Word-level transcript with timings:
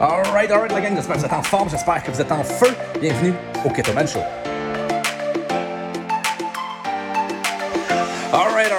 Alright, 0.00 0.48
alright, 0.52 0.70
la 0.70 0.80
gang, 0.80 0.94
j'espère 0.94 1.16
que 1.16 1.20
vous 1.20 1.26
êtes 1.26 1.32
en 1.32 1.42
forme, 1.42 1.70
j'espère 1.70 2.00
que 2.04 2.12
vous 2.12 2.20
êtes 2.20 2.30
en 2.30 2.44
feu. 2.44 2.68
Bienvenue 3.00 3.34
au 3.64 3.70
Keto 3.70 3.92
Man 3.92 4.06
Show. 4.06 4.20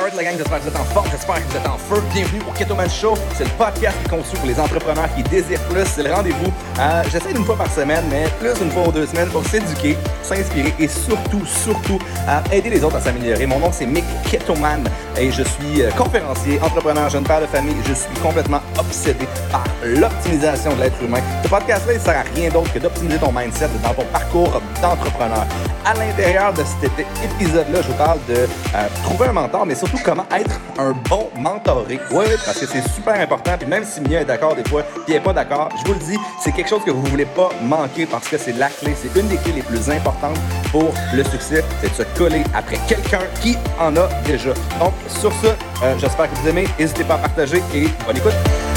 Alright, 0.10 0.26
la 0.26 0.32
gang, 0.32 0.38
j'espère 0.40 0.58
que 0.58 0.64
vous 0.64 0.70
êtes 0.70 0.80
en 0.80 0.86
forme, 0.86 1.08
j'espère 1.12 1.36
que 1.36 1.52
vous 1.52 1.58
êtes 1.58 1.68
en 1.68 1.78
feu. 1.78 2.02
Bienvenue 2.14 2.42
au 2.48 2.52
Keto 2.52 2.74
Man 2.74 2.90
Show. 2.90 3.14
C'est 3.38 3.44
le 3.44 3.50
podcast 3.52 3.96
qui 4.02 4.10
conçu 4.10 4.36
pour 4.38 4.48
les 4.48 4.60
entrepreneurs 4.60 5.08
qui 5.16 5.22
désirent 5.24 5.62
plus. 5.70 5.86
C'est 5.86 6.02
le 6.02 6.12
rendez-vous. 6.12 6.52
Euh, 6.80 7.04
J'essaie 7.12 7.34
d'une 7.34 7.46
fois 7.46 7.56
par 7.58 7.72
semaine, 7.72 8.04
mais 8.10 8.26
plus 8.40 8.54
d'une 8.60 8.72
fois 8.72 8.88
ou 8.88 8.92
deux 8.92 9.06
semaines 9.06 9.30
pour 9.30 9.46
s'éduquer, 9.46 9.98
s'inspirer 10.24 10.74
et 10.80 10.88
surtout, 10.88 11.46
surtout, 11.46 12.00
à 12.28 12.42
aider 12.52 12.70
les 12.72 12.84
autres 12.84 12.96
à 12.96 13.02
s'améliorer. 13.02 13.46
Mon 13.46 13.60
nom, 13.60 13.72
c'est 13.72 13.86
Mick 13.86 14.06
Ketoman 14.32 14.84
et 15.18 15.32
je 15.32 15.44
suis 15.44 15.82
euh, 15.84 15.92
conférencier, 15.92 16.60
entrepreneur, 16.62 17.08
jeune 17.10 17.24
père 17.26 17.42
de 17.42 17.48
famille. 17.48 17.76
Je 17.88 17.94
suis 17.94 18.14
complètement 18.24 18.62
obsédé 18.80 19.28
par 19.52 19.64
l'optimisation 19.84 20.74
de 20.76 20.82
l'être 20.82 21.04
humain. 21.04 21.22
Ce 21.44 21.50
podcast-là, 21.50 21.94
il 21.94 22.00
sert 22.00 22.18
à 22.18 22.24
rien 22.36 22.50
d'autre 22.50 22.74
que 22.74 22.80
d'optimiser 22.80 23.20
ton 23.20 23.32
mindset 23.32 23.70
dans 23.84 23.94
ton 23.94 24.06
parcours 24.06 24.60
d'entrepreneur. 24.82 25.46
À 25.86 25.94
l'intérieur 25.94 26.52
de 26.54 26.64
cet 26.64 26.92
épisode-là, 27.24 27.82
je 27.82 27.88
vous 27.88 27.94
parle 27.94 28.20
de 28.28 28.36
euh, 28.36 28.88
trouver 29.04 29.28
un 29.28 29.34
mentor, 29.34 29.66
mais 29.66 29.76
surtout 29.76 29.99
comment 30.04 30.26
être 30.32 30.60
un 30.78 30.92
bon 31.10 31.30
mentoré. 31.38 32.00
Oui, 32.12 32.26
parce 32.46 32.60
que 32.60 32.66
c'est 32.66 32.88
super 32.90 33.20
important. 33.20 33.52
Puis 33.58 33.68
même 33.68 33.84
si 33.84 34.02
Mia 34.02 34.22
est 34.22 34.26
d'accord 34.26 34.56
des 34.56 34.68
fois, 34.68 34.84
puis 34.84 35.04
elle 35.08 35.14
n'est 35.16 35.20
pas 35.20 35.34
d'accord, 35.34 35.70
je 35.78 35.88
vous 35.88 35.94
le 35.94 36.06
dis, 36.06 36.18
c'est 36.44 36.52
quelque 36.52 36.70
chose 36.70 36.84
que 36.84 36.92
vous 36.92 37.04
ne 37.04 37.10
voulez 37.10 37.26
pas 37.26 37.50
manquer 37.62 38.06
parce 38.06 38.28
que 38.28 38.38
c'est 38.38 38.54
la 38.54 38.70
clé. 38.70 38.96
C'est 39.02 39.20
une 39.20 39.28
des 39.28 39.38
clés 39.38 39.54
les 39.54 39.62
plus 39.62 39.90
importantes 39.90 40.38
pour 40.72 40.94
le 41.14 41.24
succès, 41.24 41.64
c'est 41.82 41.90
de 41.90 41.96
se 41.96 42.18
coller 42.18 42.44
après 42.54 42.78
quelqu'un 42.88 43.22
qui 43.42 43.58
en 43.80 43.96
a 43.98 44.08
déjà. 44.26 44.54
Donc, 44.80 44.94
sur 45.08 45.32
ce, 45.34 45.48
euh, 45.48 45.96
j'espère 45.98 46.30
que 46.32 46.36
vous 46.38 46.48
aimez. 46.48 46.68
N'hésitez 46.80 47.04
pas 47.04 47.16
à 47.16 47.20
partager 47.20 47.62
et 47.74 47.88
bonne 48.06 48.18
écoute. 48.18 48.69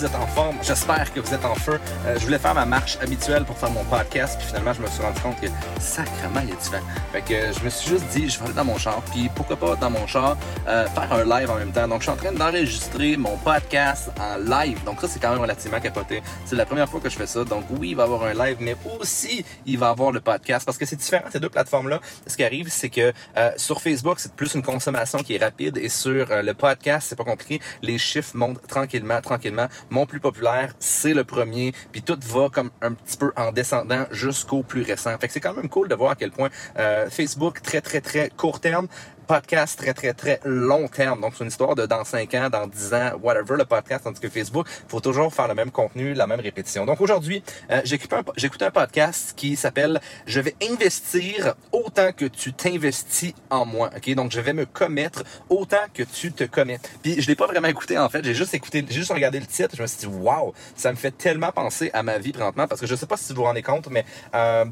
Vous 0.00 0.06
êtes 0.06 0.14
en 0.14 0.26
forme, 0.28 0.56
j'espère 0.62 1.12
que 1.12 1.20
vous 1.20 1.34
êtes 1.34 1.44
en 1.44 1.54
feu. 1.54 1.78
Euh, 2.06 2.18
je 2.18 2.24
voulais 2.24 2.38
faire 2.38 2.54
ma 2.54 2.64
marche 2.64 2.96
habituelle 3.02 3.44
pour 3.44 3.58
faire 3.58 3.70
mon 3.70 3.84
podcast, 3.84 4.38
puis 4.38 4.46
finalement 4.46 4.72
je 4.72 4.80
me 4.80 4.86
suis 4.86 5.02
rendu 5.02 5.20
compte 5.20 5.38
que 5.38 5.46
sacrément 5.78 6.40
il 6.42 6.54
est 6.54 6.56
différent. 6.56 6.86
Fait 7.12 7.20
que 7.20 7.52
je 7.52 7.62
me 7.62 7.68
suis 7.68 7.90
juste 7.90 8.06
dit, 8.06 8.30
je 8.30 8.38
vais 8.38 8.46
aller 8.46 8.54
dans 8.54 8.64
mon 8.64 8.78
char, 8.78 9.02
puis 9.12 9.28
pourquoi 9.34 9.56
pas 9.56 9.76
dans 9.76 9.90
mon 9.90 10.06
char 10.06 10.38
euh, 10.66 10.86
faire 10.86 11.12
un 11.12 11.24
live 11.24 11.50
en 11.50 11.56
même 11.56 11.72
temps. 11.72 11.86
Donc 11.86 12.00
je 12.00 12.04
suis 12.04 12.12
en 12.12 12.16
train 12.16 12.32
d'enregistrer 12.32 13.18
mon 13.18 13.36
podcast 13.36 14.10
en 14.18 14.38
live, 14.38 14.82
donc 14.84 15.02
ça 15.02 15.08
c'est 15.08 15.20
quand 15.20 15.32
même 15.32 15.40
relativement 15.40 15.80
capoté. 15.80 16.22
C'est 16.46 16.56
la 16.56 16.64
première 16.64 16.88
fois 16.88 17.00
que 17.00 17.10
je 17.10 17.16
fais 17.16 17.26
ça, 17.26 17.44
donc 17.44 17.64
oui 17.68 17.90
il 17.90 17.96
va 17.96 18.04
y 18.04 18.06
avoir 18.06 18.22
un 18.22 18.32
live, 18.32 18.56
mais 18.58 18.76
aussi 18.98 19.44
il 19.66 19.76
va 19.76 19.88
y 19.88 19.90
avoir 19.90 20.12
le 20.12 20.22
podcast, 20.22 20.64
parce 20.64 20.78
que 20.78 20.86
c'est 20.86 20.96
différent 20.96 21.24
ces 21.30 21.40
deux 21.40 21.50
plateformes-là. 21.50 22.00
Ce 22.26 22.38
qui 22.38 22.44
arrive, 22.44 22.68
c'est 22.70 22.88
que 22.88 23.12
euh, 23.36 23.50
sur 23.58 23.82
Facebook 23.82 24.18
c'est 24.18 24.32
plus 24.32 24.54
une 24.54 24.62
consommation 24.62 25.18
qui 25.18 25.34
est 25.34 25.44
rapide, 25.44 25.76
et 25.76 25.90
sur 25.90 26.30
euh, 26.30 26.40
le 26.40 26.54
podcast 26.54 27.08
c'est 27.10 27.16
pas 27.16 27.24
compliqué, 27.24 27.60
les 27.82 27.98
chiffres 27.98 28.34
montent 28.34 28.66
tranquillement 28.66 29.20
tranquillement. 29.20 29.66
Mon 29.90 30.06
plus 30.06 30.20
populaire, 30.20 30.72
c'est 30.78 31.14
le 31.14 31.24
premier, 31.24 31.74
puis 31.90 32.02
tout 32.02 32.18
va 32.28 32.48
comme 32.48 32.70
un 32.80 32.92
petit 32.92 33.16
peu 33.16 33.32
en 33.36 33.50
descendant 33.50 34.06
jusqu'au 34.12 34.62
plus 34.62 34.82
récent. 34.82 35.16
Fait 35.18 35.26
que 35.26 35.32
c'est 35.32 35.40
quand 35.40 35.54
même 35.54 35.68
cool 35.68 35.88
de 35.88 35.96
voir 35.96 36.12
à 36.12 36.14
quel 36.14 36.30
point 36.30 36.48
euh, 36.78 37.10
Facebook, 37.10 37.60
très 37.60 37.80
très 37.80 38.00
très 38.00 38.30
court 38.30 38.60
terme, 38.60 38.86
podcast 39.30 39.78
très, 39.78 39.94
très, 39.94 40.12
très 40.12 40.40
long 40.44 40.88
terme. 40.88 41.20
Donc, 41.20 41.34
c'est 41.36 41.44
une 41.44 41.50
histoire 41.50 41.76
de 41.76 41.86
dans 41.86 42.02
5 42.02 42.34
ans, 42.34 42.50
dans 42.50 42.66
10 42.66 42.94
ans, 42.94 43.12
whatever, 43.22 43.56
le 43.56 43.64
podcast. 43.64 44.02
Tandis 44.02 44.18
que 44.18 44.28
Facebook, 44.28 44.66
faut 44.88 44.98
toujours 44.98 45.32
faire 45.32 45.46
le 45.46 45.54
même 45.54 45.70
contenu, 45.70 46.14
la 46.14 46.26
même 46.26 46.40
répétition. 46.40 46.84
Donc, 46.84 47.00
aujourd'hui, 47.00 47.40
euh, 47.70 47.80
écouté 47.84 48.64
un 48.64 48.70
podcast 48.72 49.34
qui 49.36 49.54
s'appelle 49.54 50.00
«Je 50.26 50.40
vais 50.40 50.56
investir 50.68 51.54
autant 51.70 52.10
que 52.10 52.24
tu 52.24 52.52
t'investis 52.52 53.32
en 53.50 53.64
moi». 53.64 53.90
OK? 53.96 54.12
Donc, 54.16 54.32
je 54.32 54.40
vais 54.40 54.52
me 54.52 54.66
commettre 54.66 55.22
autant 55.48 55.86
que 55.94 56.02
tu 56.02 56.32
te 56.32 56.42
commets. 56.42 56.80
Puis, 57.00 57.22
je 57.22 57.28
l'ai 57.28 57.36
pas 57.36 57.46
vraiment 57.46 57.68
écouté, 57.68 57.96
en 57.98 58.08
fait. 58.08 58.24
J'ai 58.24 58.34
juste 58.34 58.54
écouté, 58.54 58.84
j'ai 58.88 58.96
juste 58.96 59.12
regardé 59.12 59.38
le 59.38 59.46
titre. 59.46 59.76
Je 59.76 59.82
me 59.82 59.86
suis 59.86 59.98
dit 59.98 60.06
«Wow!» 60.12 60.54
Ça 60.74 60.90
me 60.90 60.96
fait 60.96 61.16
tellement 61.16 61.52
penser 61.52 61.92
à 61.92 62.02
ma 62.02 62.18
vie 62.18 62.32
présentement 62.32 62.66
parce 62.66 62.80
que 62.80 62.88
je 62.88 62.96
sais 62.96 63.06
pas 63.06 63.16
si 63.16 63.32
vous 63.32 63.36
vous 63.36 63.44
rendez 63.44 63.62
compte, 63.62 63.86
mais... 63.90 64.04
Euh, 64.34 64.64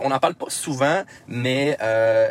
on 0.00 0.08
n'en 0.08 0.18
parle 0.18 0.34
pas 0.34 0.50
souvent, 0.50 1.02
mais 1.28 1.76
euh, 1.82 2.30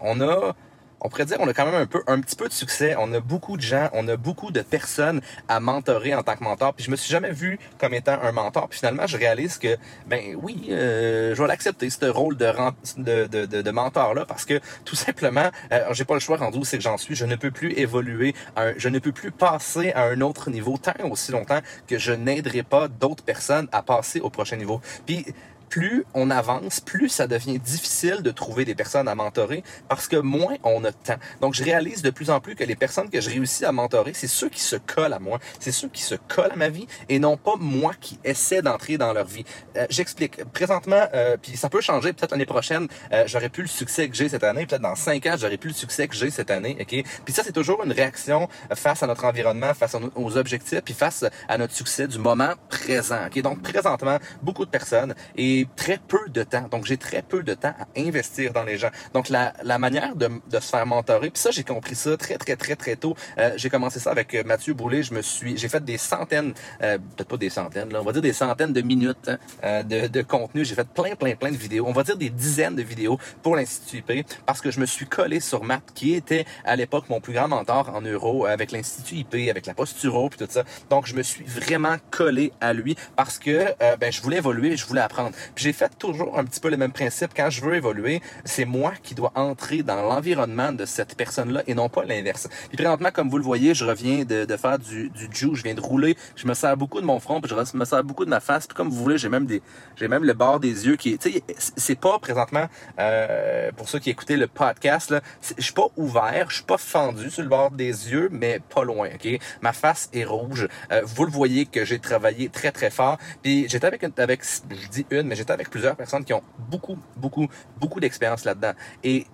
on 0.00 0.20
a, 0.20 0.54
on 1.00 1.08
pourrait 1.08 1.26
dire, 1.26 1.38
on 1.40 1.48
a 1.48 1.52
quand 1.52 1.66
même 1.66 1.74
un 1.74 1.86
peu, 1.86 2.02
un 2.06 2.20
petit 2.20 2.36
peu 2.36 2.48
de 2.48 2.52
succès. 2.52 2.96
On 2.98 3.12
a 3.12 3.20
beaucoup 3.20 3.56
de 3.56 3.62
gens, 3.62 3.88
on 3.92 4.06
a 4.08 4.16
beaucoup 4.16 4.50
de 4.50 4.62
personnes 4.62 5.20
à 5.48 5.60
mentorer 5.60 6.14
en 6.14 6.22
tant 6.22 6.36
que 6.36 6.44
mentor. 6.44 6.74
Puis 6.74 6.84
je 6.84 6.90
me 6.90 6.96
suis 6.96 7.10
jamais 7.10 7.30
vu 7.30 7.58
comme 7.78 7.94
étant 7.94 8.18
un 8.22 8.32
mentor. 8.32 8.68
Puis 8.68 8.78
finalement, 8.78 9.06
je 9.06 9.16
réalise 9.16 9.58
que, 9.58 9.76
ben 10.06 10.36
oui, 10.42 10.68
euh, 10.70 11.34
je 11.34 11.42
vais 11.42 11.48
l'accepter 11.48 11.90
ce 11.90 12.06
rôle 12.06 12.36
de, 12.36 13.70
mentor 13.70 14.14
là, 14.14 14.24
parce 14.24 14.44
que 14.44 14.60
tout 14.84 14.96
simplement, 14.96 15.50
euh, 15.72 15.84
j'ai 15.92 16.04
pas 16.04 16.14
le 16.14 16.20
choix 16.20 16.36
rendu 16.36 16.58
où 16.58 16.64
c'est 16.64 16.78
que 16.78 16.84
j'en 16.84 16.96
suis. 16.96 17.14
Je 17.14 17.26
ne 17.26 17.36
peux 17.36 17.50
plus 17.50 17.72
évoluer, 17.72 18.34
je 18.76 18.88
ne 18.88 18.98
peux 18.98 19.12
plus 19.12 19.30
passer 19.30 19.92
à 19.92 20.04
un 20.04 20.20
autre 20.20 20.50
niveau 20.50 20.76
tant 20.78 20.92
aussi 21.10 21.32
longtemps 21.32 21.60
que 21.86 21.98
je 21.98 22.12
n'aiderai 22.12 22.62
pas 22.62 22.88
d'autres 22.88 23.24
personnes 23.24 23.68
à 23.72 23.82
passer 23.82 24.20
au 24.20 24.30
prochain 24.30 24.56
niveau. 24.56 24.80
Puis 25.06 25.24
plus 25.68 26.04
on 26.14 26.30
avance, 26.30 26.80
plus 26.80 27.08
ça 27.08 27.26
devient 27.26 27.58
difficile 27.58 28.22
de 28.22 28.30
trouver 28.30 28.64
des 28.64 28.74
personnes 28.74 29.08
à 29.08 29.14
mentorer 29.14 29.62
parce 29.88 30.08
que 30.08 30.16
moins 30.16 30.56
on 30.64 30.84
a 30.84 30.90
de 30.90 30.96
temps. 30.96 31.18
Donc, 31.40 31.54
je 31.54 31.64
réalise 31.64 32.02
de 32.02 32.10
plus 32.10 32.30
en 32.30 32.40
plus 32.40 32.54
que 32.54 32.64
les 32.64 32.76
personnes 32.76 33.10
que 33.10 33.20
je 33.20 33.30
réussis 33.30 33.64
à 33.64 33.72
mentorer, 33.72 34.12
c'est 34.14 34.28
ceux 34.28 34.48
qui 34.48 34.60
se 34.60 34.76
collent 34.76 35.12
à 35.12 35.18
moi, 35.18 35.38
c'est 35.60 35.72
ceux 35.72 35.88
qui 35.88 36.02
se 36.02 36.14
collent 36.14 36.52
à 36.52 36.56
ma 36.56 36.68
vie 36.68 36.86
et 37.08 37.18
non 37.18 37.36
pas 37.36 37.54
moi 37.58 37.92
qui 38.00 38.18
essaie 38.24 38.62
d'entrer 38.62 38.98
dans 38.98 39.12
leur 39.12 39.26
vie. 39.26 39.44
Euh, 39.76 39.86
J'explique. 39.90 40.44
Présentement, 40.52 41.06
euh, 41.14 41.36
puis 41.40 41.56
ça 41.56 41.68
peut 41.68 41.80
changer. 41.80 42.12
Peut-être 42.12 42.32
l'année 42.32 42.46
prochaine, 42.46 42.88
euh, 43.12 43.24
j'aurais 43.26 43.48
plus 43.48 43.62
le 43.62 43.68
succès 43.68 44.08
que 44.08 44.16
j'ai 44.16 44.28
cette 44.28 44.44
année. 44.44 44.66
Peut-être 44.66 44.82
dans 44.82 44.94
cinq 44.94 45.26
ans, 45.26 45.34
j'aurais 45.38 45.56
plus 45.56 45.70
le 45.70 45.74
succès 45.74 46.08
que 46.08 46.14
j'ai 46.14 46.30
cette 46.30 46.50
année. 46.50 46.76
Ok? 46.80 47.04
Puis 47.24 47.34
ça, 47.34 47.42
c'est 47.44 47.52
toujours 47.52 47.82
une 47.84 47.92
réaction 47.92 48.48
face 48.74 49.02
à 49.02 49.06
notre 49.06 49.24
environnement, 49.24 49.74
face 49.74 49.96
aux 50.14 50.36
objectifs, 50.36 50.80
puis 50.80 50.94
face 50.94 51.24
à 51.48 51.58
notre 51.58 51.74
succès 51.74 52.06
du 52.06 52.18
moment 52.18 52.52
présent. 52.68 53.26
Ok? 53.26 53.40
Donc 53.42 53.62
présentement, 53.62 54.18
beaucoup 54.42 54.64
de 54.64 54.70
personnes 54.70 55.14
et 55.36 55.57
très 55.76 55.98
peu 55.98 56.28
de 56.28 56.42
temps. 56.42 56.68
Donc, 56.70 56.84
j'ai 56.86 56.96
très 56.96 57.22
peu 57.22 57.42
de 57.42 57.54
temps 57.54 57.74
à 57.78 57.86
investir 58.00 58.52
dans 58.52 58.64
les 58.64 58.78
gens. 58.78 58.90
Donc, 59.14 59.28
la, 59.28 59.52
la 59.62 59.78
manière 59.78 60.16
de, 60.16 60.28
de 60.50 60.60
se 60.60 60.68
faire 60.68 60.86
mentorer, 60.86 61.30
puis 61.30 61.40
ça, 61.40 61.50
j'ai 61.50 61.64
compris 61.64 61.94
ça 61.94 62.16
très, 62.16 62.38
très, 62.38 62.56
très, 62.56 62.76
très 62.76 62.96
tôt. 62.96 63.14
Euh, 63.38 63.52
j'ai 63.56 63.70
commencé 63.70 64.00
ça 64.00 64.10
avec 64.10 64.34
euh, 64.34 64.42
Mathieu 64.44 64.74
Boulay. 64.74 65.02
Je 65.02 65.14
me 65.14 65.22
suis, 65.22 65.56
j'ai 65.56 65.68
fait 65.68 65.84
des 65.84 65.98
centaines, 65.98 66.54
euh, 66.82 66.98
peut-être 66.98 67.28
pas 67.28 67.36
des 67.36 67.50
centaines, 67.50 67.92
là, 67.92 68.00
on 68.00 68.04
va 68.04 68.12
dire 68.12 68.22
des 68.22 68.32
centaines 68.32 68.72
de 68.72 68.82
minutes 68.82 69.28
hein, 69.28 69.38
euh, 69.64 69.82
de, 69.82 70.06
de 70.06 70.22
contenu. 70.22 70.64
J'ai 70.64 70.74
fait 70.74 70.88
plein, 70.88 71.14
plein, 71.14 71.34
plein 71.34 71.50
de 71.50 71.56
vidéos. 71.56 71.84
On 71.86 71.92
va 71.92 72.02
dire 72.02 72.16
des 72.16 72.30
dizaines 72.30 72.76
de 72.76 72.82
vidéos 72.82 73.18
pour 73.42 73.56
l'Institut 73.56 74.04
IP 74.08 74.26
parce 74.46 74.60
que 74.60 74.70
je 74.70 74.80
me 74.80 74.86
suis 74.86 75.06
collé 75.06 75.40
sur 75.40 75.64
Matt, 75.64 75.82
qui 75.94 76.14
était 76.14 76.44
à 76.64 76.76
l'époque 76.76 77.08
mon 77.08 77.20
plus 77.20 77.32
grand 77.32 77.48
mentor 77.48 77.90
en 77.94 78.00
euro 78.02 78.46
avec 78.46 78.72
l'Institut 78.72 79.16
IP, 79.16 79.50
avec 79.50 79.66
la 79.66 79.74
posturo, 79.74 80.28
puis 80.28 80.38
tout 80.38 80.50
ça. 80.50 80.64
Donc, 80.90 81.06
je 81.06 81.14
me 81.14 81.22
suis 81.22 81.44
vraiment 81.44 81.96
collé 82.10 82.52
à 82.60 82.72
lui 82.72 82.96
parce 83.16 83.38
que 83.38 83.50
euh, 83.82 83.96
ben, 83.96 84.12
je 84.12 84.20
voulais 84.22 84.38
évoluer, 84.38 84.76
je 84.76 84.86
voulais 84.86 85.00
apprendre. 85.00 85.30
J'ai 85.56 85.72
fait 85.72 85.92
toujours 85.98 86.38
un 86.38 86.44
petit 86.44 86.60
peu 86.60 86.70
le 86.70 86.76
même 86.76 86.92
principe. 86.92 87.32
Quand 87.36 87.50
je 87.50 87.62
veux 87.62 87.74
évoluer, 87.74 88.20
c'est 88.44 88.64
moi 88.64 88.92
qui 89.02 89.14
dois 89.14 89.32
entrer 89.34 89.82
dans 89.82 90.02
l'environnement 90.02 90.72
de 90.72 90.84
cette 90.84 91.16
personne-là 91.16 91.62
et 91.66 91.74
non 91.74 91.88
pas 91.88 92.04
l'inverse. 92.04 92.48
Puis 92.68 92.76
présentement, 92.76 93.10
comme 93.12 93.28
vous 93.28 93.38
le 93.38 93.44
voyez, 93.44 93.74
je 93.74 93.84
reviens 93.84 94.24
de, 94.24 94.44
de 94.44 94.56
faire 94.56 94.78
du, 94.78 95.10
du 95.10 95.28
jiu, 95.32 95.54
je 95.54 95.62
viens 95.62 95.74
de 95.74 95.80
rouler, 95.80 96.16
je 96.36 96.46
me 96.46 96.54
sers 96.54 96.76
beaucoup 96.76 97.00
de 97.00 97.06
mon 97.06 97.20
front, 97.20 97.40
puis 97.40 97.50
je 97.50 97.76
me 97.76 97.84
sers 97.84 98.04
beaucoup 98.04 98.24
de 98.24 98.30
ma 98.30 98.40
face. 98.40 98.66
Puis 98.66 98.76
comme 98.76 98.88
vous 98.88 99.02
voulez, 99.02 99.18
j'ai 99.18 99.28
même 99.28 99.46
des, 99.46 99.62
j'ai 99.96 100.08
même 100.08 100.24
le 100.24 100.34
bord 100.34 100.60
des 100.60 100.86
yeux 100.86 100.96
qui, 100.96 101.18
tu 101.18 101.32
sais, 101.32 101.42
c'est 101.76 101.98
pas 101.98 102.18
présentement 102.18 102.66
euh, 102.98 103.70
pour 103.76 103.88
ceux 103.88 103.98
qui 103.98 104.10
écoutaient 104.10 104.36
le 104.36 104.46
podcast 104.46 105.10
là, 105.10 105.20
je 105.56 105.62
suis 105.62 105.72
pas 105.72 105.88
ouvert, 105.96 106.46
je 106.50 106.56
suis 106.56 106.64
pas 106.64 106.78
fendu 106.78 107.30
sur 107.30 107.42
le 107.42 107.48
bord 107.48 107.70
des 107.70 108.10
yeux, 108.10 108.28
mais 108.30 108.60
pas 108.74 108.84
loin. 108.84 109.08
Ok, 109.14 109.28
ma 109.60 109.72
face 109.72 110.08
est 110.12 110.24
rouge. 110.24 110.68
Euh, 110.92 111.02
vous 111.04 111.24
le 111.24 111.30
voyez 111.30 111.66
que 111.66 111.84
j'ai 111.84 111.98
travaillé 111.98 112.48
très 112.48 112.72
très 112.72 112.90
fort. 112.90 113.18
Puis 113.42 113.66
j'étais 113.68 113.86
avec 113.86 114.04
avec, 114.18 114.42
je 114.44 114.88
dis 114.88 115.06
une, 115.10 115.22
mais 115.22 115.36
j'étais 115.38 115.52
avec 115.52 115.70
plusieurs 115.70 115.96
personnes 115.96 116.24
qui 116.24 116.34
ont 116.34 116.42
beaucoup, 116.58 116.98
beaucoup, 117.16 117.48
beaucoup 117.78 118.00
d'expérience 118.00 118.44
là-dedans. 118.44 118.72
Et 119.02 119.26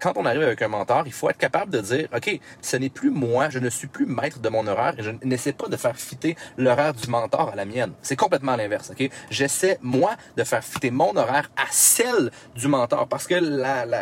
quand 0.00 0.14
on 0.16 0.24
arrive 0.24 0.42
avec 0.42 0.60
un 0.62 0.68
mentor, 0.68 1.02
il 1.06 1.12
faut 1.12 1.28
être 1.28 1.38
capable 1.38 1.70
de 1.70 1.80
dire, 1.80 2.08
OK, 2.14 2.40
ce 2.62 2.76
n'est 2.76 2.88
plus 2.88 3.10
moi, 3.10 3.50
je 3.50 3.58
ne 3.58 3.68
suis 3.68 3.86
plus 3.86 4.06
maître 4.06 4.40
de 4.40 4.48
mon 4.48 4.66
horaire 4.66 4.94
et 4.98 5.02
je 5.02 5.10
n'essaie 5.22 5.52
pas 5.52 5.68
de 5.68 5.76
faire 5.76 5.96
fitter 5.96 6.36
l'horaire 6.56 6.94
du 6.94 7.08
mentor 7.08 7.50
à 7.50 7.54
la 7.54 7.64
mienne. 7.64 7.92
C'est 8.02 8.16
complètement 8.16 8.56
l'inverse, 8.56 8.90
OK? 8.90 9.08
J'essaie, 9.30 9.78
moi, 9.82 10.16
de 10.36 10.44
faire 10.44 10.64
fitter 10.64 10.90
mon 10.90 11.14
horaire 11.16 11.50
à 11.56 11.66
celle 11.70 12.30
du 12.56 12.66
mentor 12.66 13.06
parce 13.08 13.26
que 13.26 13.34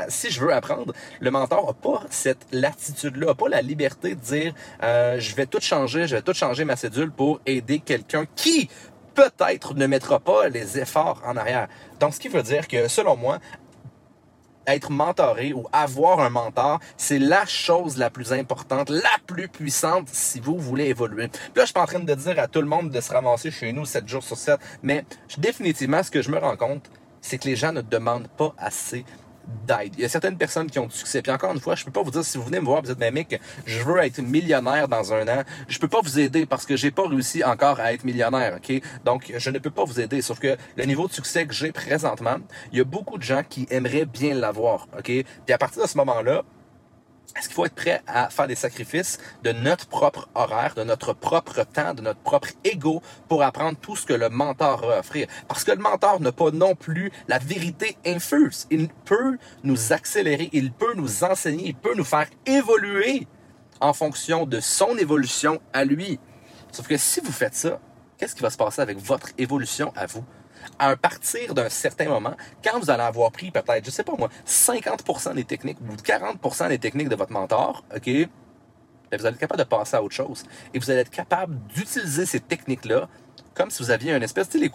si 0.08 0.30
je 0.30 0.40
veux 0.40 0.54
apprendre, 0.54 0.94
le 1.20 1.30
mentor 1.30 1.66
n'a 1.66 1.72
pas 1.72 2.02
cette 2.10 2.46
latitude-là, 2.52 3.26
n'a 3.26 3.34
pas 3.34 3.48
la 3.48 3.60
liberté 3.60 4.14
de 4.14 4.20
dire, 4.20 4.54
euh, 4.82 5.18
je 5.18 5.34
vais 5.34 5.46
tout 5.46 5.60
changer, 5.60 6.06
je 6.06 6.16
vais 6.16 6.22
tout 6.22 6.34
changer 6.34 6.64
ma 6.64 6.76
cédule 6.76 7.10
pour 7.10 7.40
aider 7.44 7.80
quelqu'un 7.80 8.24
qui 8.36 8.70
peut-être 9.18 9.74
ne 9.74 9.86
mettra 9.88 10.20
pas 10.20 10.48
les 10.48 10.78
efforts 10.78 11.20
en 11.26 11.36
arrière. 11.36 11.66
Donc, 11.98 12.14
ce 12.14 12.20
qui 12.20 12.28
veut 12.28 12.44
dire 12.44 12.68
que, 12.68 12.86
selon 12.86 13.16
moi, 13.16 13.40
être 14.68 14.92
mentoré 14.92 15.52
ou 15.52 15.66
avoir 15.72 16.20
un 16.20 16.30
mentor, 16.30 16.78
c'est 16.96 17.18
la 17.18 17.44
chose 17.44 17.96
la 17.96 18.10
plus 18.10 18.32
importante, 18.32 18.90
la 18.90 19.16
plus 19.26 19.48
puissante 19.48 20.08
si 20.12 20.38
vous 20.38 20.56
voulez 20.56 20.84
évoluer. 20.84 21.26
Puis 21.26 21.40
là, 21.56 21.62
je 21.62 21.64
suis 21.64 21.72
pas 21.72 21.82
en 21.82 21.86
train 21.86 21.98
de 21.98 22.14
dire 22.14 22.38
à 22.38 22.46
tout 22.46 22.60
le 22.60 22.68
monde 22.68 22.90
de 22.90 23.00
se 23.00 23.12
ramasser 23.12 23.50
chez 23.50 23.72
nous 23.72 23.86
7 23.86 24.06
jours 24.06 24.22
sur 24.22 24.36
7, 24.36 24.60
mais 24.84 25.04
définitivement, 25.36 26.04
ce 26.04 26.12
que 26.12 26.22
je 26.22 26.30
me 26.30 26.38
rends 26.38 26.56
compte, 26.56 26.88
c'est 27.20 27.38
que 27.38 27.48
les 27.48 27.56
gens 27.56 27.72
ne 27.72 27.80
demandent 27.80 28.28
pas 28.28 28.54
assez 28.56 29.04
d'aide. 29.66 29.94
Il 29.96 30.02
y 30.02 30.04
a 30.04 30.08
certaines 30.08 30.36
personnes 30.36 30.70
qui 30.70 30.78
ont 30.78 30.86
du 30.86 30.96
succès. 30.96 31.22
Puis 31.22 31.32
encore 31.32 31.52
une 31.52 31.60
fois, 31.60 31.74
je 31.74 31.84
peux 31.84 31.90
pas 31.90 32.02
vous 32.02 32.10
dire 32.10 32.24
si 32.24 32.38
vous 32.38 32.44
venez 32.44 32.60
me 32.60 32.64
voir, 32.64 32.82
vous 32.82 32.90
êtes 32.90 32.98
ben 32.98 33.12
mec, 33.12 33.40
je 33.66 33.82
veux 33.82 33.98
être 33.98 34.20
millionnaire 34.20 34.88
dans 34.88 35.12
un 35.12 35.26
an. 35.28 35.42
Je 35.68 35.78
peux 35.78 35.88
pas 35.88 36.00
vous 36.02 36.18
aider 36.18 36.46
parce 36.46 36.66
que 36.66 36.76
j'ai 36.76 36.90
pas 36.90 37.06
réussi 37.06 37.44
encore 37.44 37.80
à 37.80 37.92
être 37.92 38.04
millionnaire, 38.04 38.56
ok? 38.56 38.80
Donc, 39.04 39.32
je 39.36 39.50
ne 39.50 39.58
peux 39.58 39.70
pas 39.70 39.84
vous 39.84 40.00
aider. 40.00 40.22
Sauf 40.22 40.38
que 40.38 40.56
le 40.76 40.84
niveau 40.84 41.06
de 41.08 41.12
succès 41.12 41.46
que 41.46 41.54
j'ai 41.54 41.72
présentement, 41.72 42.36
il 42.72 42.78
y 42.78 42.80
a 42.80 42.84
beaucoup 42.84 43.18
de 43.18 43.22
gens 43.22 43.42
qui 43.48 43.66
aimeraient 43.70 44.06
bien 44.06 44.34
l'avoir, 44.34 44.88
ok? 44.96 45.04
Puis 45.04 45.52
à 45.52 45.58
partir 45.58 45.82
de 45.82 45.88
ce 45.88 45.96
moment-là, 45.98 46.42
est-ce 47.36 47.46
qu'il 47.46 47.54
faut 47.54 47.66
être 47.66 47.74
prêt 47.74 48.02
à 48.06 48.30
faire 48.30 48.48
des 48.48 48.54
sacrifices 48.54 49.18
de 49.44 49.52
notre 49.52 49.86
propre 49.86 50.28
horaire, 50.34 50.74
de 50.74 50.82
notre 50.82 51.12
propre 51.12 51.62
temps, 51.64 51.94
de 51.94 52.02
notre 52.02 52.20
propre 52.20 52.48
ego 52.64 53.02
pour 53.28 53.42
apprendre 53.42 53.78
tout 53.78 53.96
ce 53.96 54.06
que 54.06 54.12
le 54.12 54.28
mentor 54.28 54.90
a 54.90 54.96
à 54.96 54.98
offrir? 55.00 55.28
Parce 55.46 55.62
que 55.62 55.72
le 55.72 55.78
mentor 55.78 56.20
n'a 56.20 56.32
pas 56.32 56.50
non 56.50 56.74
plus 56.74 57.12
la 57.28 57.38
vérité 57.38 57.96
infuse. 58.04 58.66
Il 58.70 58.88
peut 59.04 59.38
nous 59.62 59.92
accélérer, 59.92 60.48
il 60.52 60.72
peut 60.72 60.94
nous 60.94 61.22
enseigner, 61.22 61.68
il 61.68 61.76
peut 61.76 61.94
nous 61.94 62.04
faire 62.04 62.26
évoluer 62.46 63.26
en 63.80 63.92
fonction 63.92 64.46
de 64.46 64.58
son 64.58 64.96
évolution 64.96 65.60
à 65.72 65.84
lui. 65.84 66.18
Sauf 66.72 66.88
que 66.88 66.96
si 66.96 67.20
vous 67.20 67.32
faites 67.32 67.54
ça, 67.54 67.78
qu'est-ce 68.16 68.34
qui 68.34 68.42
va 68.42 68.50
se 68.50 68.56
passer 68.56 68.80
avec 68.80 68.98
votre 68.98 69.28
évolution 69.38 69.92
à 69.94 70.06
vous? 70.06 70.24
À 70.78 70.96
partir 70.96 71.54
d'un 71.54 71.68
certain 71.68 72.08
moment, 72.08 72.34
quand 72.64 72.78
vous 72.78 72.90
allez 72.90 73.02
avoir 73.02 73.30
pris 73.32 73.50
peut-être, 73.50 73.84
je 73.84 73.90
sais 73.90 74.04
pas 74.04 74.14
moi, 74.18 74.28
50% 74.46 75.34
des 75.34 75.44
techniques 75.44 75.78
ou 75.80 75.94
40% 75.94 76.68
des 76.68 76.78
techniques 76.78 77.08
de 77.08 77.16
votre 77.16 77.32
mentor, 77.32 77.84
OK, 77.94 78.06
ben, 78.06 78.28
vous 79.18 79.26
allez 79.26 79.34
être 79.34 79.40
capable 79.40 79.58
de 79.58 79.64
passer 79.64 79.96
à 79.96 80.02
autre 80.02 80.14
chose. 80.14 80.44
Et 80.74 80.78
vous 80.78 80.90
allez 80.90 81.00
être 81.00 81.10
capable 81.10 81.58
d'utiliser 81.68 82.26
ces 82.26 82.40
techniques-là 82.40 83.08
comme 83.54 83.70
si 83.70 83.82
vous 83.82 83.90
aviez 83.90 84.12
un 84.12 84.22
espèce, 84.22 84.48
tu 84.48 84.58
sais, 84.58 84.64
les 84.64 84.70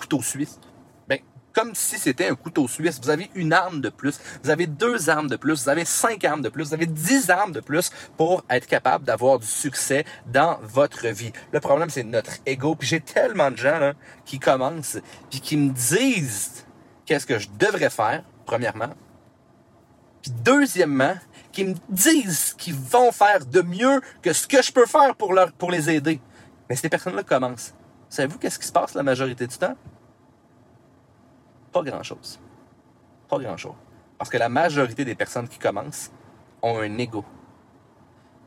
comme 1.53 1.75
si 1.75 1.97
c'était 1.97 2.27
un 2.27 2.35
couteau 2.35 2.67
suisse. 2.67 2.99
Vous 3.01 3.09
avez 3.09 3.29
une 3.35 3.53
arme 3.53 3.81
de 3.81 3.89
plus, 3.89 4.19
vous 4.43 4.49
avez 4.49 4.67
deux 4.67 5.09
armes 5.09 5.27
de 5.27 5.35
plus, 5.35 5.63
vous 5.63 5.69
avez 5.69 5.85
cinq 5.85 6.23
armes 6.25 6.41
de 6.41 6.49
plus, 6.49 6.69
vous 6.69 6.73
avez 6.73 6.85
dix 6.85 7.29
armes 7.29 7.51
de 7.51 7.59
plus 7.59 7.91
pour 8.17 8.43
être 8.49 8.67
capable 8.67 9.05
d'avoir 9.05 9.39
du 9.39 9.47
succès 9.47 10.05
dans 10.25 10.59
votre 10.63 11.07
vie. 11.07 11.31
Le 11.51 11.59
problème, 11.59 11.89
c'est 11.89 12.03
notre 12.03 12.33
ego. 12.45 12.75
Puis 12.75 12.87
j'ai 12.87 13.01
tellement 13.01 13.51
de 13.51 13.57
gens 13.57 13.79
là, 13.79 13.93
qui 14.25 14.39
commencent 14.39 14.97
puis 15.29 15.39
qui 15.39 15.57
me 15.57 15.71
disent 15.71 16.65
qu'est-ce 17.05 17.25
que 17.25 17.39
je 17.39 17.49
devrais 17.57 17.89
faire, 17.89 18.23
premièrement. 18.45 18.93
Puis 20.21 20.31
deuxièmement, 20.43 21.15
qui 21.51 21.65
me 21.65 21.75
disent 21.89 22.55
qu'ils 22.57 22.73
vont 22.75 23.11
faire 23.11 23.45
de 23.45 23.61
mieux 23.61 24.01
que 24.21 24.33
ce 24.33 24.47
que 24.47 24.61
je 24.61 24.71
peux 24.71 24.87
faire 24.87 25.15
pour, 25.15 25.33
leur, 25.33 25.51
pour 25.51 25.69
les 25.69 25.89
aider. 25.89 26.19
Mais 26.69 26.75
ces 26.75 26.89
personnes-là 26.89 27.23
commencent. 27.23 27.73
Savez-vous 28.09 28.39
qu'est-ce 28.39 28.59
qui 28.59 28.65
se 28.67 28.71
passe 28.71 28.95
la 28.95 29.03
majorité 29.03 29.45
du 29.45 29.57
temps? 29.57 29.75
Pas 31.73 31.81
grand-chose. 31.81 32.39
Pas 33.27 33.39
grand-chose. 33.39 33.73
Parce 34.17 34.29
que 34.29 34.37
la 34.37 34.49
majorité 34.49 35.03
des 35.03 35.15
personnes 35.15 35.47
qui 35.47 35.59
commencent 35.59 36.11
ont 36.61 36.79
un 36.79 36.97
ego. 36.97 37.25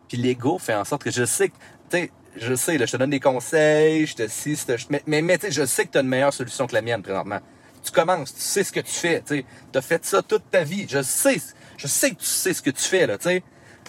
Puis 0.08 0.16
l'ego 0.16 0.58
fait 0.58 0.74
en 0.74 0.84
sorte 0.84 1.02
que 1.02 1.10
je 1.10 1.24
sais 1.24 1.48
que, 1.48 1.54
tu 1.90 1.98
sais, 1.98 2.12
je 2.36 2.54
sais, 2.54 2.78
je 2.78 2.92
te 2.92 2.96
donne 2.96 3.10
des 3.10 3.20
conseils, 3.20 4.06
je 4.06 4.14
te 4.14 4.28
si, 4.28 4.58
mais, 4.90 5.02
mais, 5.06 5.22
mais 5.22 5.38
tu 5.38 5.46
sais, 5.46 5.52
je 5.52 5.66
sais 5.66 5.84
que 5.86 5.92
tu 5.92 5.98
as 5.98 6.02
une 6.02 6.08
meilleure 6.08 6.32
solution 6.32 6.66
que 6.66 6.74
la 6.74 6.82
mienne 6.82 7.02
présentement. 7.02 7.40
Tu 7.82 7.92
commences, 7.92 8.34
tu 8.34 8.40
sais 8.40 8.64
ce 8.64 8.72
que 8.72 8.80
tu 8.80 8.92
fais, 8.92 9.20
tu 9.20 9.38
sais. 9.38 9.44
Tu 9.72 9.78
as 9.78 9.82
fait 9.82 10.04
ça 10.04 10.22
toute 10.22 10.50
ta 10.50 10.62
vie. 10.64 10.86
Je 10.88 11.02
sais, 11.02 11.40
je 11.76 11.86
sais 11.86 12.10
que 12.10 12.16
tu 12.16 12.26
sais 12.26 12.54
ce 12.54 12.62
que 12.62 12.70
tu 12.70 12.82
fais, 12.82 13.06
là, 13.06 13.18
tu 13.18 13.24
sais. 13.24 13.42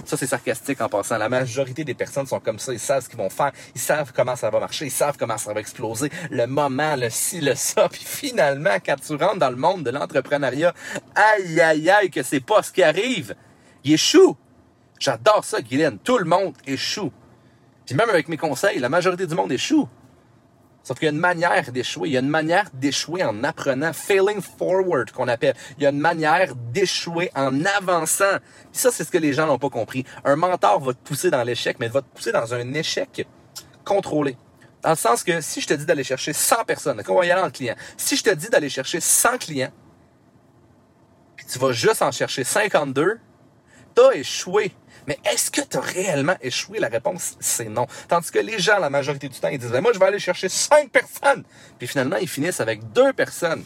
Ça, 0.06 0.18
c'est 0.18 0.28
sarcastique 0.28 0.82
en 0.82 0.90
passant. 0.90 1.18
La 1.18 1.30
majorité 1.30 1.84
des 1.84 1.94
personnes 1.94 2.28
sont 2.28 2.40
comme 2.40 2.60
ça. 2.60 2.74
Ils 2.74 2.80
savent 2.80 3.04
ce 3.04 3.10
qu'ils 3.10 3.18
vont 3.18 3.30
faire. 3.30 3.52
Ils 3.76 3.82
savent 3.82 4.12
comment 4.16 4.36
ça 4.36 4.50
va 4.50 4.60
marcher. 4.60 4.86
Ils 4.86 4.92
savent 4.92 5.18
comment 5.18 5.38
ça 5.38 5.54
va 5.54 5.60
exploser. 5.60 6.10
Le 6.30 6.46
moment, 6.46 6.96
le 6.96 7.10
ci, 7.10 7.42
le 7.42 7.56
ça. 7.56 7.90
Puis 7.90 8.04
finalement, 8.06 8.78
quand 8.86 8.96
tu 8.96 9.16
rentres 9.16 9.40
dans 9.40 9.50
le 9.50 9.56
monde 9.56 9.84
de 9.84 9.92
l'entrepreneuriat, 9.92 10.74
aïe, 11.16 11.60
aïe, 11.62 11.90
aïe, 11.90 12.10
que 12.10 12.24
c'est 12.24 12.40
pas 12.40 12.64
ce 12.64 12.72
qui 12.72 12.84
arrive. 12.84 13.36
Il 13.84 13.94
échoue. 13.94 14.38
J'adore 15.00 15.44
ça, 15.44 15.62
Guylaine. 15.62 16.00
Tout 16.00 16.18
le 16.18 16.26
monde 16.26 16.56
échoue. 16.66 17.12
Puis 17.86 17.96
même 17.96 18.10
avec 18.10 18.28
mes 18.28 18.38
conseils, 18.38 18.80
la 18.80 18.90
majorité 18.90 19.26
du 19.28 19.36
monde 19.36 19.52
échoue. 19.52 19.88
Sauf 20.88 21.00
qu'il 21.00 21.08
y 21.08 21.10
a 21.10 21.12
une 21.12 21.20
manière 21.20 21.70
d'échouer. 21.74 22.08
Il 22.08 22.14
y 22.14 22.18
a 22.18 22.22
une 22.22 22.30
manière 22.30 22.70
d'échouer 22.74 23.22
en 23.22 23.44
apprenant. 23.44 23.92
Failing 23.92 24.40
forward, 24.40 25.12
qu'on 25.12 25.28
appelle. 25.28 25.54
Il 25.78 25.84
y 25.84 25.86
a 25.86 25.90
une 25.90 26.00
manière 26.00 26.56
d'échouer 26.56 27.30
en 27.36 27.66
avançant. 27.66 28.38
ça, 28.72 28.90
c'est 28.90 29.04
ce 29.04 29.12
que 29.12 29.18
les 29.18 29.34
gens 29.34 29.48
n'ont 29.48 29.60
pas 29.60 29.70
compris. 29.70 30.06
Un 30.24 30.38
mentor 30.38 30.80
va 30.80 30.94
te 30.94 31.00
pousser 31.06 31.30
dans 31.30 31.44
l'échec, 31.44 31.76
mais 31.82 31.88
il 31.88 31.92
va 31.92 32.02
te 32.02 32.08
pousser 32.16 32.32
dans 32.32 32.54
un 32.54 32.74
échec 32.74 33.28
contrôlé. 33.84 34.38
Dans 34.82 34.92
le 34.92 34.96
sens 34.96 35.26
que 35.26 35.42
si 35.42 35.60
je 35.60 35.68
te 35.68 35.74
dis 35.74 35.86
d'aller 35.86 36.06
chercher 36.06 36.32
100 36.32 36.64
personnes, 36.64 37.04
on 37.06 37.16
va 37.16 37.26
y 37.26 37.32
aller 37.32 37.42
en 37.42 37.52
client. 37.52 37.76
Si 37.98 38.16
je 38.16 38.24
te 38.24 38.30
dis 38.30 38.48
d'aller 38.48 38.70
chercher 38.70 39.02
100 39.02 39.40
clients, 39.40 39.74
puis 41.36 41.48
tu 41.48 41.60
vas 41.60 41.74
juste 41.74 42.02
en 42.02 42.14
chercher 42.14 42.46
52, 42.46 43.20
t'as 43.94 44.12
échoué. 44.14 44.72
Mais 45.08 45.18
est-ce 45.32 45.50
que 45.50 45.62
tu 45.62 45.78
as 45.78 45.82
réellement 45.82 46.36
échoué? 46.42 46.80
La 46.80 46.90
réponse, 46.90 47.38
c'est 47.40 47.70
non. 47.70 47.88
Tandis 48.10 48.30
que 48.30 48.40
les 48.40 48.60
gens, 48.60 48.78
la 48.78 48.90
majorité 48.90 49.30
du 49.30 49.40
temps, 49.40 49.48
ils 49.48 49.58
disent, 49.58 49.72
moi, 49.72 49.94
je 49.94 50.00
vais 50.00 50.06
aller 50.06 50.20
chercher 50.20 50.50
cinq 50.50 50.90
personnes. 50.90 51.44
Puis 51.80 51.88
finalement, 51.88 52.18
ils 52.18 52.28
finissent 52.28 52.60
avec 52.60 52.92
deux 52.92 53.14
personnes. 53.14 53.64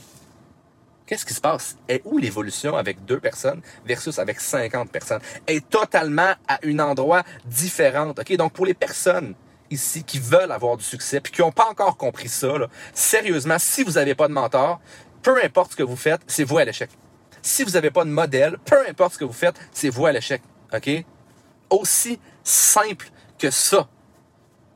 Qu'est-ce 1.08 1.26
qui 1.26 1.34
se 1.34 1.42
passe? 1.42 1.76
Et 1.90 2.02
où 2.06 2.20
l'évolution 2.20 2.78
avec 2.78 3.04
deux 3.04 3.20
personnes 3.20 3.62
versus 3.86 4.18
avec 4.20 4.40
50 4.40 4.90
personnes? 4.92 5.20
Est 5.48 5.68
totalement 5.68 6.34
à 6.48 6.60
un 6.64 6.80
endroit 6.80 7.24
différent. 7.44 8.10
OK? 8.10 8.36
Donc, 8.38 8.54
pour 8.54 8.66
les 8.66 8.74
personnes 8.74 9.34
ici 9.72 10.04
qui 10.04 10.20
veulent 10.20 10.52
avoir 10.52 10.78
du 10.78 10.84
succès 10.84 11.20
puis 11.20 11.34
qui 11.34 11.42
n'ont 11.42 11.52
pas 11.52 11.68
encore 11.70 11.98
compris 11.98 12.30
ça, 12.30 12.54
sérieusement, 12.94 13.58
si 13.58 13.84
vous 13.84 13.94
n'avez 13.94 14.16
pas 14.16 14.28
de 14.28 14.34
mentor, 14.34 14.80
peu 15.22 15.44
importe 15.44 15.72
ce 15.72 15.78
que 15.78 15.84
vous 15.84 15.96
faites, 15.96 16.22
c'est 16.28 16.44
vous 16.44 16.60
à 16.60 16.66
l'échec. 16.66 16.90
Si 17.42 17.64
vous 17.64 17.72
n'avez 17.72 17.90
pas 17.90 18.06
de 18.06 18.10
modèle, 18.10 18.58
peu 18.64 18.88
importe 18.88 19.14
ce 19.14 19.18
que 19.18 19.26
vous 19.26 19.34
faites, 19.34 19.56
c'est 19.74 19.90
vous 19.90 20.06
à 20.06 20.12
l'échec. 20.12 20.42
OK? 20.74 21.04
Aussi 21.72 22.20
simple 22.44 23.10
que 23.38 23.50
ça 23.50 23.88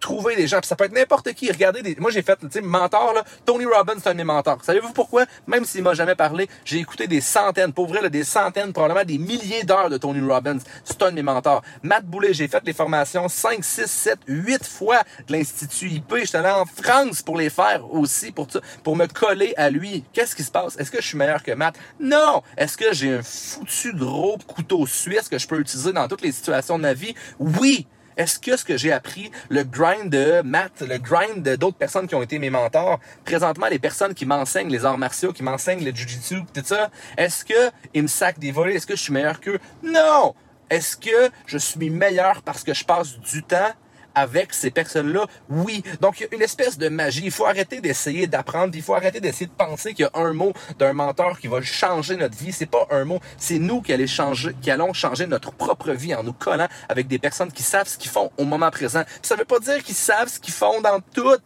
trouver 0.05 0.35
des 0.35 0.47
gens. 0.47 0.59
Puis 0.59 0.67
ça 0.67 0.75
peut 0.75 0.85
être 0.85 0.93
n'importe 0.93 1.33
qui. 1.33 1.51
Regardez, 1.51 1.81
des... 1.81 1.95
moi 1.99 2.11
j'ai 2.11 2.21
fait, 2.21 2.37
tu 2.37 2.47
sais, 2.51 2.61
mentor, 2.61 3.13
là, 3.13 3.23
Tony 3.43 3.65
Robbins, 3.65 3.95
c'est 3.97 4.09
un 4.09 4.13
de 4.13 4.17
mes 4.17 4.23
mentors. 4.23 4.63
Savez-vous 4.63 4.93
pourquoi? 4.93 5.25
Même 5.47 5.65
s'il 5.65 5.81
m'a 5.81 5.95
jamais 5.95 6.15
parlé, 6.15 6.47
j'ai 6.63 6.77
écouté 6.77 7.07
des 7.07 7.21
centaines, 7.21 7.73
pour 7.73 7.87
vrai, 7.87 8.01
là, 8.01 8.09
des 8.09 8.23
centaines, 8.23 8.71
probablement 8.71 9.03
des 9.03 9.17
milliers 9.17 9.63
d'heures 9.63 9.89
de 9.89 9.97
Tony 9.97 10.21
Robbins. 10.21 10.59
C'est 10.83 11.01
un 11.01 11.09
de 11.09 11.15
mes 11.15 11.23
mentors. 11.23 11.63
Matt 11.81 12.05
Boulet, 12.05 12.33
j'ai 12.33 12.47
fait 12.47 12.61
les 12.65 12.73
formations 12.73 13.27
5, 13.27 13.63
6, 13.63 13.85
7, 13.87 14.19
8 14.27 14.65
fois 14.65 15.01
de 15.27 15.33
l'Institut 15.33 15.89
IP. 15.89 16.13
J'étais 16.17 16.37
allé 16.37 16.49
en 16.49 16.65
France 16.65 17.23
pour 17.23 17.37
les 17.37 17.49
faire 17.49 17.91
aussi, 17.91 18.31
pour, 18.31 18.47
pour 18.83 18.95
me 18.95 19.07
coller 19.07 19.55
à 19.57 19.71
lui. 19.71 20.03
Qu'est-ce 20.13 20.35
qui 20.35 20.43
se 20.43 20.51
passe? 20.51 20.77
Est-ce 20.77 20.91
que 20.91 21.01
je 21.01 21.07
suis 21.07 21.17
meilleur 21.17 21.41
que 21.41 21.51
Matt? 21.51 21.75
Non! 21.99 22.43
Est-ce 22.57 22.77
que 22.77 22.93
j'ai 22.93 23.15
un 23.15 23.23
foutu 23.23 23.91
gros 23.93 24.37
couteau 24.45 24.85
suisse 24.85 25.27
que 25.29 25.39
je 25.39 25.47
peux 25.47 25.59
utiliser 25.59 25.93
dans 25.93 26.07
toutes 26.07 26.21
les 26.21 26.31
situations 26.31 26.77
de 26.77 26.83
ma 26.83 26.93
vie? 26.93 27.15
Oui! 27.39 27.87
Est-ce 28.17 28.39
que 28.39 28.55
ce 28.55 28.63
que 28.63 28.77
j'ai 28.77 28.91
appris, 28.91 29.31
le 29.49 29.63
grind 29.63 30.09
de 30.09 30.41
Matt, 30.41 30.81
le 30.81 30.97
grind 30.97 31.43
d'autres 31.57 31.77
personnes 31.77 32.07
qui 32.07 32.15
ont 32.15 32.21
été 32.21 32.39
mes 32.39 32.49
mentors, 32.49 32.99
présentement 33.25 33.67
les 33.67 33.79
personnes 33.79 34.13
qui 34.13 34.25
m'enseignent 34.25 34.69
les 34.69 34.85
arts 34.85 34.97
martiaux, 34.97 35.33
qui 35.33 35.43
m'enseignent 35.43 35.83
le 35.83 35.93
jujitsu, 35.93 36.43
tout 36.53 36.61
ça, 36.63 36.89
est-ce 37.17 37.43
que 37.43 37.71
ils 37.93 38.03
me 38.03 38.07
sacent 38.07 38.39
des 38.39 38.51
volets? 38.51 38.75
Est-ce 38.75 38.87
que 38.87 38.95
je 38.95 39.01
suis 39.01 39.13
meilleur 39.13 39.39
qu'eux? 39.39 39.59
Non! 39.83 40.33
Est-ce 40.69 40.97
que 40.97 41.29
je 41.45 41.57
suis 41.57 41.89
meilleur 41.89 42.41
parce 42.41 42.63
que 42.63 42.73
je 42.73 42.83
passe 42.83 43.19
du 43.19 43.43
temps 43.43 43.71
avec 44.15 44.53
ces 44.53 44.71
personnes-là? 44.71 45.25
Oui. 45.49 45.83
Donc, 46.01 46.19
il 46.19 46.23
y 46.23 46.25
a 46.25 46.35
une 46.35 46.41
espèce 46.41 46.77
de 46.77 46.89
magie. 46.89 47.23
Il 47.25 47.31
faut 47.31 47.45
arrêter 47.45 47.81
d'essayer 47.81 48.27
d'apprendre. 48.27 48.73
Il 48.75 48.81
faut 48.81 48.95
arrêter 48.95 49.19
d'essayer 49.19 49.47
de 49.47 49.51
penser 49.51 49.93
qu'il 49.93 50.03
y 50.03 50.07
a 50.07 50.19
un 50.19 50.33
mot 50.33 50.53
d'un 50.79 50.93
mentor 50.93 51.39
qui 51.39 51.47
va 51.47 51.61
changer 51.61 52.15
notre 52.15 52.37
vie. 52.37 52.51
C'est 52.51 52.65
pas 52.65 52.87
un 52.91 53.05
mot. 53.05 53.19
C'est 53.37 53.59
nous 53.59 53.81
qui 53.81 53.93
allons 53.93 54.93
changer, 54.93 55.27
notre 55.27 55.51
propre 55.51 55.91
vie 55.91 56.15
en 56.15 56.23
nous 56.23 56.33
collant 56.33 56.67
avec 56.89 57.07
des 57.07 57.19
personnes 57.19 57.51
qui 57.51 57.63
savent 57.63 57.87
ce 57.87 57.97
qu'ils 57.97 58.11
font 58.11 58.31
au 58.37 58.45
moment 58.45 58.71
présent. 58.71 59.03
Ça 59.21 59.35
veut 59.35 59.45
pas 59.45 59.59
dire 59.59 59.83
qu'ils 59.83 59.95
savent 59.95 60.29
ce 60.29 60.39
qu'ils 60.39 60.53
font 60.53 60.81
dans 60.81 60.99
tout. 61.13 61.37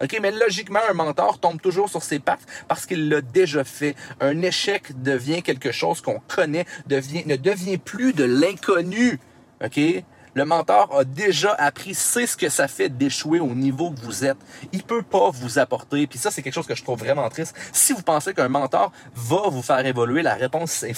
OK, 0.00 0.18
mais 0.22 0.30
logiquement, 0.30 0.80
un 0.88 0.94
mentor 0.94 1.40
tombe 1.40 1.60
toujours 1.60 1.88
sur 1.88 2.02
ses 2.02 2.20
pattes 2.20 2.46
parce 2.68 2.86
qu'il 2.86 3.08
l'a 3.08 3.20
déjà 3.20 3.64
fait. 3.64 3.96
Un 4.20 4.42
échec 4.42 5.02
devient 5.02 5.42
quelque 5.42 5.72
chose 5.72 6.00
qu'on 6.00 6.20
connaît, 6.28 6.66
devient, 6.86 7.24
ne 7.26 7.36
devient 7.36 7.78
plus 7.78 8.12
de 8.12 8.24
l'inconnu. 8.24 9.18
OK? 9.64 9.80
Le 10.38 10.44
mentor 10.44 10.96
a 10.96 11.02
déjà 11.02 11.52
appris, 11.58 11.94
sait 11.96 12.28
ce 12.28 12.36
que 12.36 12.48
ça 12.48 12.68
fait 12.68 12.90
d'échouer 12.90 13.40
au 13.40 13.56
niveau 13.56 13.90
que 13.90 14.00
vous 14.02 14.24
êtes. 14.24 14.36
Il 14.72 14.84
peut 14.84 15.02
pas 15.02 15.30
vous 15.30 15.58
apporter, 15.58 16.06
puis 16.06 16.16
ça 16.16 16.30
c'est 16.30 16.42
quelque 16.42 16.54
chose 16.54 16.68
que 16.68 16.76
je 16.76 16.84
trouve 16.84 17.00
vraiment 17.00 17.28
triste. 17.28 17.56
Si 17.72 17.92
vous 17.92 18.02
pensez 18.02 18.34
qu'un 18.34 18.48
mentor 18.48 18.92
va 19.16 19.48
vous 19.48 19.62
faire 19.62 19.84
évoluer, 19.84 20.22
la 20.22 20.34
réponse 20.34 20.70
c'est 20.70 20.94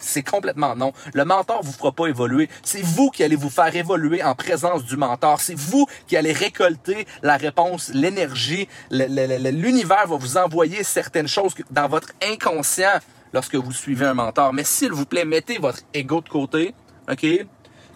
c'est 0.00 0.24
complètement 0.24 0.74
non. 0.74 0.92
Le 1.12 1.24
mentor 1.24 1.62
vous 1.62 1.70
fera 1.70 1.92
pas 1.92 2.08
évoluer. 2.08 2.50
C'est 2.64 2.82
vous 2.82 3.10
qui 3.10 3.22
allez 3.22 3.36
vous 3.36 3.48
faire 3.48 3.76
évoluer 3.76 4.24
en 4.24 4.34
présence 4.34 4.84
du 4.84 4.96
mentor. 4.96 5.40
C'est 5.40 5.56
vous 5.56 5.86
qui 6.08 6.16
allez 6.16 6.32
récolter 6.32 7.06
la 7.22 7.36
réponse, 7.36 7.92
l'énergie. 7.94 8.66
L'univers 8.90 10.08
va 10.08 10.16
vous 10.16 10.36
envoyer 10.36 10.82
certaines 10.82 11.28
choses 11.28 11.54
dans 11.70 11.86
votre 11.86 12.08
inconscient 12.28 12.98
lorsque 13.32 13.54
vous 13.54 13.72
suivez 13.72 14.06
un 14.06 14.14
mentor. 14.14 14.52
Mais 14.52 14.64
s'il 14.64 14.90
vous 14.90 15.06
plaît, 15.06 15.24
mettez 15.24 15.58
votre 15.58 15.78
ego 15.94 16.20
de 16.20 16.28
côté. 16.28 16.74
OK? 17.08 17.24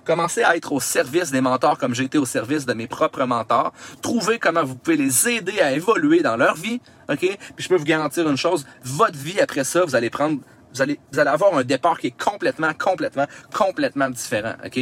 Commencez 0.09 0.43
à 0.43 0.57
être 0.57 0.73
au 0.73 0.81
service 0.81 1.31
des 1.31 1.43
mentors 1.43 1.77
comme 1.77 1.95
j'ai 1.95 2.05
été 2.05 2.17
au 2.17 2.25
service 2.25 2.65
de 2.65 2.73
mes 2.73 2.87
propres 2.87 3.25
mentors. 3.27 3.75
Trouvez 4.01 4.39
comment 4.39 4.65
vous 4.65 4.75
pouvez 4.75 4.97
les 4.97 5.29
aider 5.29 5.61
à 5.61 5.73
évoluer 5.73 6.23
dans 6.23 6.39
leur 6.39 6.55
vie. 6.55 6.81
OK? 7.11 7.19
Puis 7.19 7.39
je 7.59 7.69
peux 7.69 7.77
vous 7.77 7.85
garantir 7.85 8.27
une 8.27 8.39
chose, 8.39 8.65
votre 8.83 9.19
vie 9.19 9.39
après 9.39 9.65
ça, 9.65 9.85
vous 9.85 9.95
allez 9.95 10.09
prendre 10.09 10.39
vous 10.73 10.81
allez, 10.81 10.99
vous 11.13 11.19
allez 11.19 11.29
avoir 11.29 11.55
un 11.55 11.63
départ 11.63 11.99
qui 11.99 12.07
est 12.07 12.19
complètement, 12.19 12.73
complètement, 12.73 13.27
complètement 13.53 14.09
différent. 14.09 14.55
OK? 14.65 14.81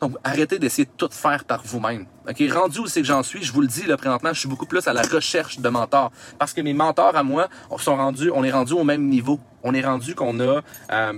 Donc, 0.00 0.16
arrêtez 0.24 0.58
d'essayer 0.58 0.86
de 0.86 0.90
tout 0.96 1.10
faire 1.12 1.44
par 1.44 1.62
vous-même. 1.64 2.06
OK? 2.28 2.42
Rendu 2.52 2.80
où 2.80 2.86
c'est 2.88 3.02
que 3.02 3.06
j'en 3.06 3.22
suis, 3.22 3.44
je 3.44 3.52
vous 3.52 3.60
le 3.60 3.68
dis, 3.68 3.86
là, 3.86 3.96
présentement, 3.96 4.32
je 4.32 4.40
suis 4.40 4.48
beaucoup 4.48 4.66
plus 4.66 4.88
à 4.88 4.92
la 4.92 5.02
recherche 5.02 5.60
de 5.60 5.68
mentors. 5.68 6.10
Parce 6.40 6.52
que 6.52 6.60
mes 6.60 6.74
mentors 6.74 7.14
à 7.14 7.22
moi, 7.22 7.48
on 7.70 7.78
sont 7.78 7.94
rendus, 7.94 8.32
on 8.34 8.42
est 8.42 8.50
rendu 8.50 8.72
au 8.72 8.82
même 8.82 9.08
niveau. 9.08 9.38
On 9.62 9.74
est 9.74 9.84
rendu 9.84 10.16
qu'on 10.16 10.40
a, 10.40 10.60
euh, 10.90 11.12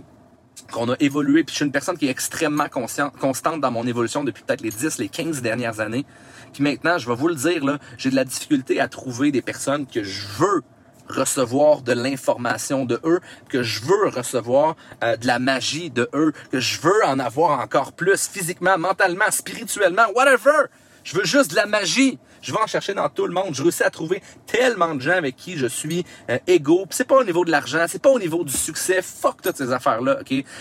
qu'on 0.72 0.90
a 0.90 0.96
évolué. 1.00 1.44
Puis 1.44 1.52
je 1.52 1.56
suis 1.56 1.64
une 1.64 1.72
personne 1.72 1.96
qui 1.96 2.06
est 2.06 2.10
extrêmement 2.10 2.68
constante 2.68 3.60
dans 3.60 3.70
mon 3.70 3.86
évolution 3.86 4.24
depuis 4.24 4.42
peut-être 4.42 4.62
les 4.62 4.70
10, 4.70 4.98
les 4.98 5.08
15 5.08 5.42
dernières 5.42 5.80
années. 5.80 6.04
Puis 6.52 6.62
maintenant, 6.62 6.98
je 6.98 7.08
vais 7.08 7.14
vous 7.14 7.28
le 7.28 7.34
dire, 7.34 7.64
là, 7.64 7.78
j'ai 7.98 8.10
de 8.10 8.16
la 8.16 8.24
difficulté 8.24 8.80
à 8.80 8.88
trouver 8.88 9.30
des 9.32 9.42
personnes 9.42 9.86
que 9.86 10.02
je 10.02 10.26
veux 10.38 10.62
recevoir 11.08 11.82
de 11.82 11.92
l'information 11.92 12.84
de 12.84 13.00
eux, 13.04 13.20
que 13.48 13.62
je 13.62 13.82
veux 13.82 14.08
recevoir 14.08 14.76
euh, 15.04 15.16
de 15.16 15.26
la 15.26 15.38
magie 15.38 15.90
de 15.90 16.08
eux, 16.14 16.32
que 16.50 16.60
je 16.60 16.80
veux 16.80 17.04
en 17.04 17.18
avoir 17.18 17.60
encore 17.60 17.92
plus 17.92 18.28
physiquement, 18.28 18.78
mentalement, 18.78 19.30
spirituellement, 19.30 20.06
whatever. 20.14 20.66
Je 21.06 21.16
veux 21.16 21.24
juste 21.24 21.52
de 21.52 21.56
la 21.56 21.66
magie. 21.66 22.18
Je 22.42 22.50
vais 22.52 22.58
en 22.58 22.66
chercher 22.66 22.92
dans 22.92 23.08
tout 23.08 23.28
le 23.28 23.32
monde. 23.32 23.54
Je 23.54 23.62
réussis 23.62 23.84
à 23.84 23.90
trouver 23.90 24.20
tellement 24.44 24.92
de 24.92 25.00
gens 25.00 25.12
avec 25.12 25.36
qui 25.36 25.56
je 25.56 25.68
suis 25.68 26.04
euh, 26.28 26.38
égaux. 26.48 26.84
C'est 26.90 27.06
pas 27.06 27.14
au 27.14 27.22
niveau 27.22 27.44
de 27.44 27.50
l'argent, 27.52 27.86
c'est 27.88 28.02
pas 28.02 28.10
au 28.10 28.18
niveau 28.18 28.42
du 28.42 28.52
succès. 28.52 29.00
Fuck 29.02 29.40
toutes 29.40 29.56
ces 29.56 29.70
affaires-là? 29.70 30.18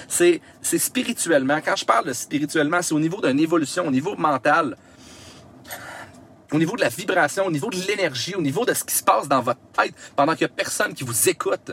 C'est, 0.08 0.42
c'est 0.62 0.78
spirituellement. 0.78 1.60
Quand 1.66 1.76
je 1.76 1.84
parle 1.84 2.06
de 2.06 2.14
spirituellement, 2.14 2.84
c'est 2.84 2.94
au 2.94 3.00
niveau 3.00 3.20
d'une 3.22 3.40
évolution, 3.40 3.88
au 3.88 3.92
niveau 3.92 4.16
mental 4.16 4.78
au 6.52 6.60
niveau 6.60 6.76
de 6.76 6.82
la 6.82 6.90
vibration, 6.90 7.48
au 7.48 7.52
niveau 7.52 7.70
de 7.70 7.78
l'énergie, 7.88 8.36
au 8.36 8.42
niveau 8.42 8.66
de 8.66 8.74
ce 8.74 8.84
qui 8.84 8.96
se 8.96 9.04
passe 9.04 9.28
dans 9.28 9.42
votre 9.42 9.60
tête 9.74 9.94
pendant 10.16 10.34
qu'il 10.36 10.46
n'y 10.46 10.52
a 10.52 10.56
personne 10.56 10.94
qui 10.94 11.04
vous 11.04 11.30
écoute. 11.30 11.72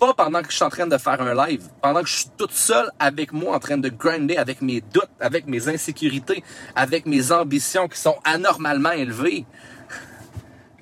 Pas 0.00 0.14
pendant 0.14 0.40
que 0.40 0.50
je 0.50 0.56
suis 0.56 0.64
en 0.64 0.70
train 0.70 0.86
de 0.86 0.96
faire 0.96 1.20
un 1.20 1.34
live, 1.46 1.62
pendant 1.82 2.00
que 2.00 2.08
je 2.08 2.16
suis 2.16 2.30
toute 2.38 2.52
seule 2.52 2.90
avec 2.98 3.32
moi 3.32 3.54
en 3.54 3.58
train 3.58 3.76
de 3.76 3.90
grinder 3.90 4.38
avec 4.38 4.62
mes 4.62 4.80
doutes, 4.80 5.10
avec 5.20 5.46
mes 5.46 5.68
insécurités, 5.68 6.42
avec 6.74 7.04
mes 7.04 7.30
ambitions 7.32 7.86
qui 7.86 8.00
sont 8.00 8.16
anormalement 8.24 8.92
élevées. 8.92 9.44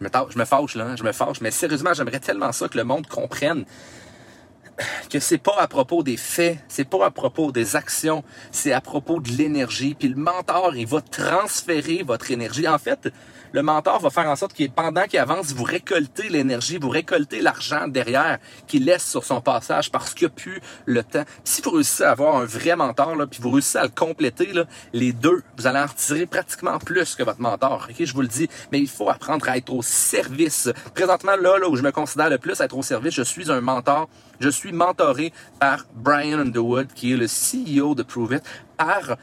Je 0.01 0.05
me, 0.05 0.11
je 0.31 0.45
fâche 0.45 0.77
là, 0.77 0.95
je 0.95 1.03
me 1.03 1.11
fâche, 1.11 1.41
mais 1.41 1.51
sérieusement, 1.51 1.93
j'aimerais 1.95 2.21
tellement 2.21 2.53
ça 2.53 2.69
que 2.69 2.79
le 2.79 2.85
monde 2.85 3.09
comprenne 3.09 3.65
que 5.11 5.21
c'est 5.21 5.39
pas 5.39 5.57
à 5.59 5.67
propos 5.67 6.03
des 6.03 6.17
faits, 6.17 6.59
c'est 6.69 6.89
pas 6.89 7.07
à 7.07 7.11
propos 7.11 7.53
des 7.53 7.77
actions, 7.77 8.25
c'est 8.51 8.73
à 8.73 8.81
propos 8.81 9.21
de 9.21 9.31
l'énergie. 9.31 9.95
Puis 9.95 10.09
le 10.09 10.17
mentor, 10.17 10.75
il 10.77 10.87
va 10.87 11.01
transférer 11.01 12.03
votre 12.03 12.31
énergie. 12.31 12.69
En 12.69 12.79
fait, 12.79 13.13
le 13.53 13.63
mentor 13.63 14.01
va 14.01 14.11
faire 14.11 14.29
en 14.29 14.37
sorte 14.37 14.55
que 14.55 14.69
pendant 14.69 15.05
qu'il 15.05 15.19
avance, 15.19 15.53
vous 15.53 15.65
récoltez 15.65 16.29
l'énergie, 16.29 16.79
vous 16.79 16.91
récoltez 16.91 17.41
l'argent 17.41 17.89
derrière 17.89 18.39
qu'il 18.67 18.85
laisse 18.85 19.09
sur 19.09 19.25
son 19.25 19.41
passage 19.41 19.91
parce 19.91 20.15
qu'il 20.15 20.27
a 20.27 20.31
plus 20.31 20.61
le 20.85 21.03
temps. 21.03 21.25
Si 21.45 21.63
vous 21.63 21.71
réussissez 21.71 22.05
à 22.05 22.11
avoir 22.11 22.37
un 22.37 22.45
vrai 22.45 22.77
mentor, 22.77 23.17
là, 23.17 23.27
puis 23.27 23.41
vous 23.41 23.51
réussissez 23.51 23.79
à 23.79 23.85
le 23.85 23.89
compléter, 23.89 24.53
là, 24.53 24.65
les 24.93 25.13
deux, 25.13 25.43
vous 25.57 25.67
allez 25.67 25.79
en 25.79 25.87
retirer 25.87 26.27
pratiquement 26.27 26.79
plus 26.79 27.15
que 27.15 27.23
votre 27.23 27.41
mentor. 27.41 27.89
Ok, 27.91 28.05
je 28.05 28.13
vous 28.13 28.23
le 28.23 28.29
dis, 28.29 28.49
mais 28.71 28.81
il 28.81 28.89
faut 28.89 29.09
apprendre 29.09 29.49
à 29.49 29.57
être 29.57 29.73
au 29.73 29.83
service. 29.83 30.69
Présentement, 30.95 31.37
là, 31.37 31.59
là 31.59 31.69
où 31.69 31.77
je 31.77 31.83
me 31.83 31.91
considère 31.91 32.29
le 32.29 32.39
plus 32.39 32.61
être 32.61 32.77
au 32.77 32.83
service, 32.83 33.15
je 33.15 33.23
suis 33.23 33.51
un 33.51 33.61
mentor. 33.61 34.09
Je 34.41 34.49
suis 34.49 34.73
mentoré 34.73 35.33
par 35.59 35.85
Brian 35.95 36.39
Underwood, 36.39 36.89
qui 36.95 37.13
est 37.13 37.17
le 37.17 37.27
CEO 37.27 37.95
de 37.95 38.03
Prove 38.03 38.35
It, 38.35 38.43
par 38.77 39.17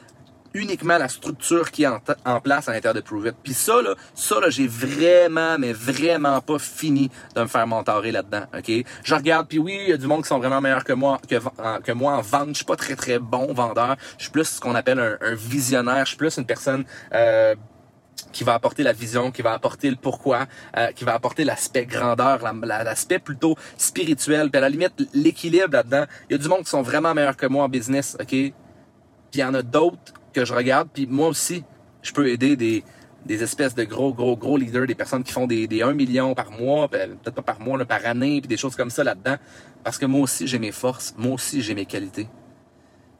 uniquement 0.55 0.98
la 0.98 1.10
structure 1.10 1.69
qui 1.69 1.84
est 1.84 1.88
en, 1.88 2.39
place 2.39 2.69
à 2.69 2.74
l'intérieur 2.74 2.93
de 2.93 3.01
Prove 3.01 3.27
It. 3.27 3.36
Puis 3.43 3.53
ça, 3.53 3.81
là, 3.81 3.93
ça, 4.13 4.39
là, 4.39 4.50
j'ai 4.50 4.67
vraiment, 4.67 5.57
mais 5.60 5.74
vraiment 5.74 6.39
pas 6.41 6.57
fini 6.57 7.12
de 7.36 7.41
me 7.41 7.48
faire 7.48 7.67
mentorer 7.67 8.12
là-dedans, 8.12 8.45
OK? 8.57 8.72
Je 9.03 9.15
regarde, 9.15 9.48
puis 9.48 9.60
oui, 9.60 9.77
il 9.84 9.89
y 9.89 9.93
a 9.93 9.98
du 9.98 10.07
monde 10.07 10.24
qui 10.24 10.29
sont 10.29 10.39
vraiment 10.39 10.62
meilleurs 10.62 10.86
que 10.86 10.93
moi, 10.93 11.19
que, 11.27 11.91
moi 11.91 12.13
en 12.13 12.22
vente. 12.22 12.50
Je 12.50 12.55
suis 12.55 12.65
pas 12.65 12.77
très, 12.77 12.95
très 12.95 13.19
bon 13.19 13.53
vendeur. 13.53 13.98
Je 14.17 14.24
suis 14.24 14.31
plus 14.31 14.45
ce 14.45 14.62
qu'on 14.62 14.75
appelle 14.75 15.00
un, 15.00 15.36
visionnaire. 15.36 16.05
Je 16.05 16.10
suis 16.10 16.17
plus 16.17 16.38
une 16.38 16.45
personne... 16.45 16.86
Euh, 17.13 17.55
qui 18.31 18.43
va 18.43 18.53
apporter 18.53 18.84
la 18.84 18.93
vision, 18.93 19.31
qui 19.31 19.41
va 19.41 19.53
apporter 19.53 19.89
le 19.89 19.95
pourquoi, 19.95 20.45
euh, 20.77 20.91
qui 20.91 21.03
va 21.03 21.13
apporter 21.13 21.43
l'aspect 21.43 21.86
grandeur, 21.86 22.39
l'aspect 22.63 23.19
plutôt 23.19 23.55
spirituel, 23.77 24.50
puis 24.50 24.57
à 24.57 24.62
la 24.62 24.69
limite 24.69 25.07
l'équilibre 25.13 25.72
là-dedans. 25.72 26.05
Il 26.29 26.34
y 26.34 26.36
a 26.36 26.38
du 26.38 26.48
monde 26.48 26.63
qui 26.63 26.69
sont 26.69 26.81
vraiment 26.81 27.13
meilleurs 27.13 27.38
que 27.38 27.45
moi 27.45 27.63
en 27.63 27.69
business, 27.69 28.17
ok? 28.19 28.27
Puis 28.27 28.53
il 29.34 29.39
y 29.39 29.43
en 29.43 29.53
a 29.53 29.62
d'autres 29.62 30.13
que 30.34 30.45
je 30.45 30.53
regarde, 30.53 30.89
puis 30.93 31.07
moi 31.07 31.29
aussi, 31.29 31.63
je 32.01 32.12
peux 32.12 32.27
aider 32.27 32.55
des, 32.55 32.84
des 33.25 33.41
espèces 33.41 33.74
de 33.74 33.84
gros, 33.84 34.13
gros, 34.13 34.38
gros 34.38 34.57
leaders, 34.57 34.86
des 34.86 34.95
personnes 34.95 35.24
qui 35.24 35.31
font 35.31 35.48
des, 35.48 35.67
des 35.67 35.81
1 35.81 35.93
million 35.93 36.36
par 36.36 36.51
mois, 36.51 36.88
ben, 36.88 37.17
peut-être 37.17 37.36
pas 37.36 37.41
par 37.41 37.60
mois, 37.60 37.77
là, 37.77 37.86
par 37.86 38.05
année, 38.05 38.39
puis 38.41 38.48
des 38.48 38.57
choses 38.57 38.75
comme 38.75 38.89
ça 38.89 39.03
là-dedans. 39.03 39.38
Parce 39.84 39.98
que 39.98 40.05
moi 40.05 40.22
aussi, 40.22 40.48
j'ai 40.48 40.60
mes 40.60 40.72
forces, 40.72 41.13
moi 41.17 41.34
aussi, 41.34 41.62
j'ai 41.62 41.74
mes 41.74 41.86
qualités. 41.86 42.27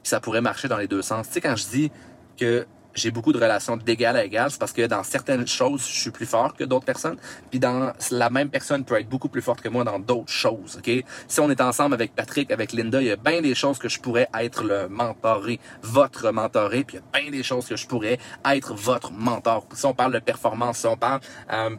Puis 0.04 0.10
ça 0.10 0.20
pourrait 0.20 0.42
marcher 0.42 0.68
dans 0.68 0.78
les 0.78 0.88
deux 0.88 1.02
sens. 1.02 1.28
Tu 1.28 1.34
sais, 1.34 1.42
quand 1.42 1.56
je 1.56 1.68
dis 1.68 1.92
que 2.38 2.68
j'ai 2.96 3.12
beaucoup 3.12 3.34
de 3.34 3.38
relations 3.38 3.78
d'égal 3.78 4.16
à 4.16 4.24
égal, 4.24 4.50
c'est 4.50 4.60
parce 4.60 4.72
que 4.72 4.86
dans 4.88 5.04
certaines 5.04 5.48
choses, 5.48 5.86
je 5.88 6.00
suis 6.00 6.12
plus 6.12 6.26
fort 6.26 6.56
que 6.56 6.64
d'autres 6.64 6.86
personnes. 6.86 7.18
Puis 7.50 7.60
dans 7.60 7.92
la 8.12 8.30
même 8.30 8.50
personne 8.50 8.84
peut 8.86 9.00
être 9.00 9.10
beaucoup 9.10 9.30
plus 9.30 9.42
forte 9.42 9.62
que 9.62 9.70
moi 9.70 9.84
dans 9.84 10.00
d'autres 10.00 10.32
choses. 10.32 10.78
Ok? 10.78 11.04
Si 11.28 11.40
on 11.40 11.50
est 11.50 11.62
ensemble 11.62 11.94
avec 11.94 12.16
Patrick, 12.16 12.52
avec 12.52 12.74
Linda, 12.74 13.02
il 13.02 13.08
y 13.08 13.12
a 13.12 13.16
bien 13.16 13.42
des 13.42 13.56
choses 13.56 13.78
que 13.78 13.90
je 13.90 14.00
pourrais 14.00 14.30
être 14.40 14.64
le 14.64 14.88
mentoré, 14.88 15.60
votre 15.82 16.32
mentoré, 16.32 16.84
puis 16.84 16.98
il 16.98 17.02
y 17.02 17.20
a 17.20 17.22
bien 17.22 17.32
des 17.32 17.44
choses 17.44 17.68
que 17.68 17.76
je 17.76 17.86
pourrais 17.86 18.18
être 18.46 18.74
votre 18.74 19.12
mentor. 19.12 19.68
Si 19.74 19.86
on 19.86 19.94
parle 19.94 20.14
de 20.14 20.20
performance, 20.20 20.80
si 20.80 20.88
on 20.88 20.98
parle 20.98 21.20
euh, 21.52 21.76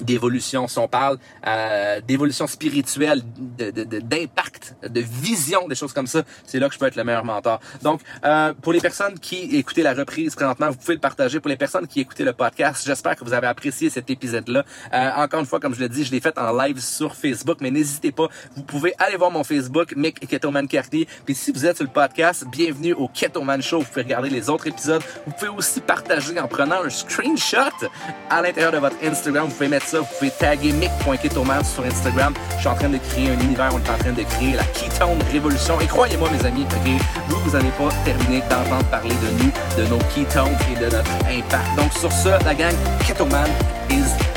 d'évolution, 0.00 0.68
si 0.68 0.78
on 0.78 0.88
parle 0.88 1.18
euh, 1.46 2.00
d'évolution 2.00 2.46
spirituelle, 2.46 3.22
d'impact, 3.24 4.76
de, 4.82 4.88
de, 4.88 5.00
vision, 5.00 5.66
des 5.68 5.74
choses 5.74 5.92
comme 5.92 6.06
ça, 6.06 6.22
c'est 6.44 6.58
là 6.58 6.68
que 6.68 6.74
je 6.74 6.78
peux 6.78 6.86
être 6.86 6.96
le 6.96 7.04
meilleur 7.04 7.24
mentor. 7.24 7.60
Donc, 7.82 8.00
euh, 8.24 8.54
pour 8.60 8.72
les 8.72 8.80
personnes 8.80 9.18
qui 9.18 9.56
écoutaient 9.56 9.82
la 9.82 9.94
reprise 9.94 10.34
présentement, 10.34 10.70
vous 10.70 10.76
pouvez 10.76 10.94
le 10.94 11.00
partager. 11.00 11.40
Pour 11.40 11.48
les 11.48 11.56
personnes 11.56 11.86
qui 11.86 12.00
écoutaient 12.00 12.24
le 12.24 12.32
podcast, 12.32 12.84
j'espère 12.86 13.16
que 13.16 13.24
vous 13.24 13.32
avez 13.32 13.46
apprécié 13.46 13.90
cet 13.90 14.10
épisode-là. 14.10 14.64
Euh, 14.92 15.10
encore 15.16 15.40
une 15.40 15.46
fois, 15.46 15.60
comme 15.60 15.74
je 15.74 15.80
l'ai 15.80 15.88
dit, 15.88 16.04
je 16.04 16.12
l'ai 16.12 16.20
fait 16.20 16.36
en 16.38 16.56
live 16.56 16.80
sur 16.80 17.14
Facebook, 17.14 17.58
mais 17.60 17.70
n'hésitez 17.70 18.12
pas, 18.12 18.28
vous 18.56 18.62
pouvez 18.62 18.94
aller 18.98 19.16
voir 19.16 19.30
mon 19.30 19.44
Facebook, 19.44 19.94
Mick 19.96 20.26
Ketoman 20.28 20.68
Cartier. 20.68 21.08
Puis 21.24 21.34
si 21.34 21.52
vous 21.52 21.66
êtes 21.66 21.76
sur 21.76 21.84
le 21.84 21.92
podcast, 21.92 22.44
bienvenue 22.50 22.92
au 22.94 23.08
Ketoman 23.08 23.62
Show. 23.62 23.80
Vous 23.80 23.86
pouvez 23.86 24.02
regarder 24.02 24.30
les 24.30 24.48
autres 24.48 24.66
épisodes. 24.66 25.02
Vous 25.26 25.32
pouvez 25.32 25.50
aussi 25.50 25.80
partager 25.80 26.38
en 26.38 26.48
prenant 26.48 26.82
un 26.82 26.90
screenshot 26.90 27.58
à 28.30 28.42
l'intérieur 28.42 28.72
de 28.72 28.78
votre 28.78 28.96
Instagram. 29.02 29.48
Mettre 29.68 29.86
ça, 29.86 30.00
vous 30.00 30.06
pouvez 30.18 30.30
taguer 30.30 30.72
Mick.ketoman 30.72 31.64
sur 31.64 31.84
Instagram. 31.84 32.34
Je 32.56 32.60
suis 32.60 32.68
en 32.68 32.74
train 32.74 32.88
de 32.88 32.98
créer 32.98 33.30
un 33.30 33.40
univers, 33.40 33.70
on 33.72 33.78
est 33.78 33.90
en 33.90 33.98
train 33.98 34.12
de 34.12 34.22
créer 34.22 34.54
la 34.54 34.64
Ketone 34.64 35.18
Révolution. 35.32 35.80
Et 35.80 35.86
croyez-moi, 35.86 36.28
mes 36.30 36.46
amis, 36.46 36.66
vous, 37.28 37.38
vous 37.44 37.50
n'avez 37.50 37.70
pas 37.70 37.88
terminé 38.04 38.42
d'entendre 38.48 38.84
parler 38.90 39.14
de 39.14 39.42
nous, 39.42 39.52
de 39.76 39.88
nos 39.88 39.98
ketones 40.14 40.56
et 40.72 40.78
de 40.78 40.84
notre 40.84 41.10
impact. 41.26 41.76
Donc, 41.76 41.92
sur 41.92 42.12
ce, 42.12 42.28
la 42.44 42.54
gang 42.54 42.74
Ketoman 43.06 43.48
is 43.90 44.27